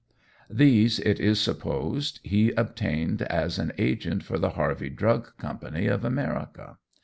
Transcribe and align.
These, 0.49 0.97
it 0.97 1.19
is 1.19 1.39
supposed, 1.39 2.21
he 2.23 2.49
obtained 2.53 3.21
as 3.21 3.59
an 3.59 3.71
agent 3.77 4.23
for 4.23 4.39
the 4.39 4.49
Harvey 4.57 4.89
Drug 4.89 5.33
Co. 5.37 5.49
of 5.61 6.03
America. 6.03 6.77